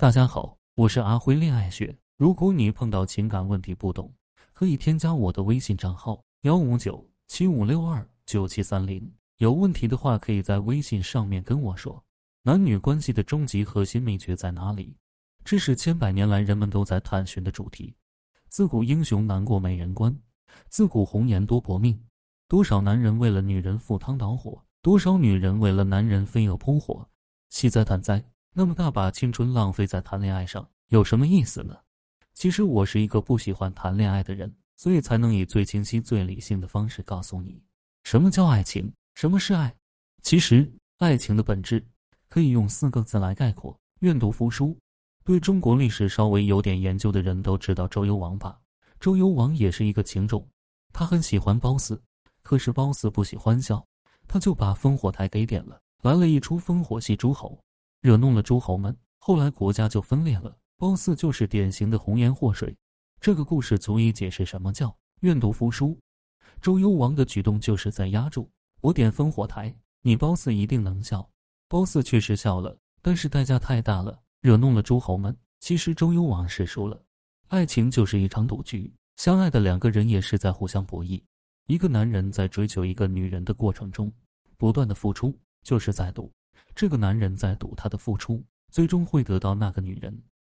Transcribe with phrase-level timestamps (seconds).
[0.00, 1.94] 大家好，我是阿辉恋爱学。
[2.16, 4.10] 如果你碰到情感问题不懂，
[4.54, 9.12] 可以添加我的微信账号幺五九七五六二九七三零。
[9.36, 12.02] 有问题的话，可以在微信上面跟我说。
[12.44, 14.96] 男女关系的终极核心秘诀在哪里？
[15.44, 17.94] 这是千百年来人们都在探寻的主题。
[18.48, 20.18] 自古英雄难过美人关，
[20.70, 22.02] 自古红颜多薄命。
[22.48, 27.06] 多少男人为了女人赴汤蹈火，多少女人为了男人飞蛾扑火，
[27.50, 28.24] 气哉叹哉。
[28.52, 31.76] 那么大把青春浪费在谈恋爱上，有什么意思呢？
[32.34, 37.62] 其实我是一个不喜欢谈恋爱的人，所以才能以最清晰、最理性的方式告诉你，
[38.02, 39.72] 什么叫爱情，什么是爱。
[40.22, 41.84] 其实，爱情的本质
[42.28, 44.76] 可以用四个字来概括：愿赌服输。
[45.22, 48.58] 对中国历史稍微有点研究的人都知道周幽王吧？
[48.98, 50.44] 周幽王也是一个情种，
[50.92, 52.00] 他很喜欢褒姒，
[52.42, 53.86] 可是褒姒不喜欢笑，
[54.26, 57.56] 他就把烽火台给点了，来了一出烽火戏诸侯。
[58.00, 60.56] 惹怒了诸侯们，后来国家就分裂了。
[60.76, 62.74] 褒姒就是典型的红颜祸水。
[63.20, 65.98] 这个故事足以解释什么叫愿赌服输。
[66.62, 71.28] 周幽王的举动就是在压住我点烽火台，你褒姒一定能笑。
[71.68, 75.36] 褒姒确实笑了，但是代价太大了，惹怒了诸侯们。
[75.60, 76.98] 其实周幽王是输了。
[77.48, 81.22] 爱情就是一场赌局，相爱的两个人也是在互相博弈。
[81.66, 84.10] 一个男人在追求一个女人的过程中，
[84.56, 86.32] 不断的付出，就是在赌。
[86.74, 90.16] 这个男人在赌他的付出，最终会得到那个女人。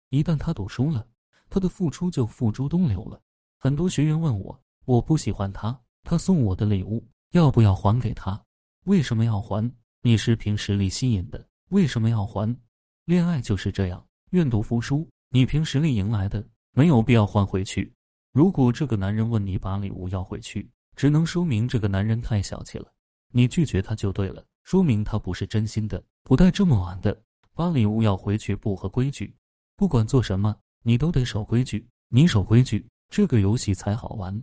[0.10, 1.08] 一旦他赌输了，
[1.50, 3.22] 他的付出就付诸东流了。
[3.58, 8.42] 很多学员问我：“我不喜欢他，他送我的礼物要不要还给他？
[8.86, 9.72] 为什么要还？
[10.02, 12.58] 你是凭实力吸引的，为什么要还？
[13.06, 15.08] 恋爱就是这样，愿赌服输。
[15.30, 17.94] 你凭实力赢来的，没有必要还回去。
[18.34, 22.92] 如果这个男人问你把礼物要回去，只能说明这个男人太小气了。
[23.32, 26.04] 你拒绝他就对了。”说明他不是真心的。
[26.24, 27.22] 不带这么玩的，
[27.54, 29.34] 把礼物要回去不合规矩。
[29.76, 31.86] 不管做什么，你都得守规矩。
[32.10, 34.42] 你守规矩，这个游戏才好玩。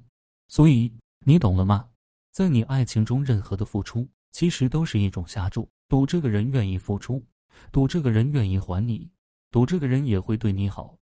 [0.49, 0.93] 所以
[1.25, 1.89] 你懂了吗？
[2.33, 7.25] 在你爱情中，任何的付出其实都是一种下注，赌这个人愿意付出，
[7.71, 9.09] 赌这个人愿意还你，
[9.51, 10.97] 赌这个人也会对你好。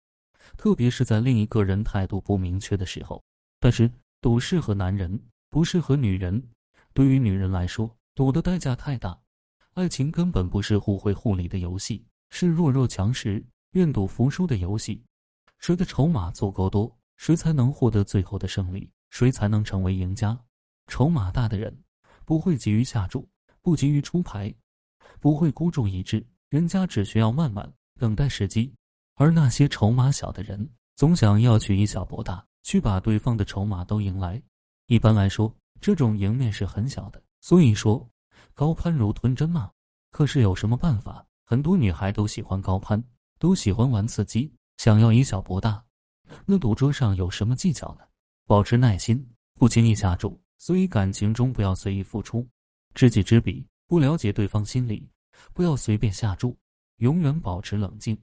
[0.57, 3.23] 特别是在另一个人态度不明确的时候。
[3.59, 3.89] 但是
[4.21, 5.19] 赌适合男人，
[5.49, 6.41] 不适合女人。
[6.93, 7.89] 对于女人来说。
[8.15, 9.19] 赌的代价太大，
[9.73, 15.03] 爱情根本不是互惠互利的游戏，是弱肉强食、愿赌服输的游戏。
[15.59, 20.39] 谁的筹码足够多，谁才能获得最后的胜利，谁才能成为赢家。
[20.87, 21.77] 筹码大的人
[22.23, 23.27] 不会急于下注，
[23.61, 24.53] 不急于出牌，
[25.19, 28.73] 不会孤注一掷，人家只需要慢慢等待时机。
[29.15, 34.41] 而那些筹码小的人，总想要去以小博大，去把对方的筹码都赢来。
[34.87, 37.21] 一般来说，这种赢面是很小的。
[37.45, 38.09] 所以说，
[38.55, 39.71] 高攀如吞针嘛。
[40.09, 41.23] 可是有什么办法？
[41.43, 43.03] 很多女孩都喜欢高攀，
[43.37, 45.85] 都喜欢玩刺激，想要以小博大。
[46.43, 48.01] 那赌桌上有什么技巧呢？
[48.47, 49.23] 保持耐心，
[49.59, 50.41] 不轻易下注。
[50.57, 52.49] 所以感情中不要随意付出，
[52.95, 55.07] 知己知彼，不了解对方心理，
[55.53, 56.57] 不要随便下注，
[56.97, 58.19] 永远保持冷静，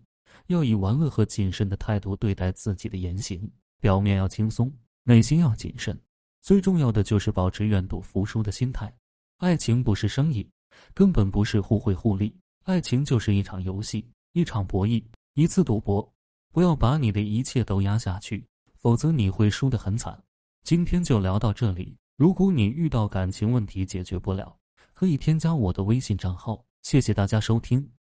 [0.49, 3.49] 要以玩乐和谨慎的态度对待自己的言行。
[3.79, 4.69] 表面要轻松，
[5.05, 5.97] 内心要谨慎。
[6.41, 8.93] 最重要的就是保持愿赌服输的心态。
[9.43, 10.49] 爱情不是生意，
[10.95, 12.33] 根本不是互惠互利。
[12.63, 15.03] 爱情就是一场游戏，一场博弈，
[15.35, 16.15] 一次赌博。
[16.53, 20.17] 不要把你的一切都压下去，否则你会输得很惨。
[20.63, 21.97] 今天就聊到这里。
[22.17, 24.57] 如果你遇到感情问题解决不了，
[24.95, 26.65] 可以添加我的微信账号。
[26.83, 27.91] 谢谢大家收听。